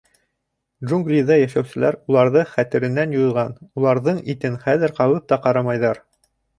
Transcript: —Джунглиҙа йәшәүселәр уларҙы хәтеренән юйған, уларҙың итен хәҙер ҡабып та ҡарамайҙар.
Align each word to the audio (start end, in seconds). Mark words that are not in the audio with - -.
—Джунглиҙа 0.87 1.37
йәшәүселәр 1.41 1.99
уларҙы 2.13 2.45
хәтеренән 2.55 3.15
юйған, 3.19 3.55
уларҙың 3.71 4.27
итен 4.37 4.61
хәҙер 4.69 4.99
ҡабып 5.01 5.33
та 5.33 5.45
ҡарамайҙар. 5.49 6.07